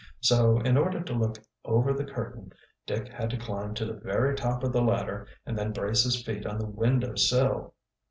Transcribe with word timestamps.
So, 0.21 0.57
in 0.57 0.77
order 0.77 0.99
to 1.03 1.13
look 1.13 1.37
over 1.63 1.93
the 1.93 2.03
curtain, 2.03 2.53
Dick 2.87 3.07
had 3.09 3.29
to 3.29 3.37
climb 3.37 3.75
to 3.75 3.85
the 3.85 3.93
very 3.93 4.33
top 4.35 4.63
of 4.63 4.73
the 4.73 4.81
ladder 4.81 5.27
and 5.45 5.55
then 5.55 5.71
brace 5.73 6.03
his 6.03 6.23
feet 6.23 6.43
on 6.43 6.57
the 6.57 6.65
window 6.65 7.13
sill. 7.13 7.75